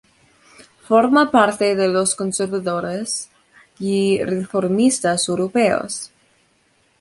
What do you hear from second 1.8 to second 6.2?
los Conservadores y Reformistas Europeos.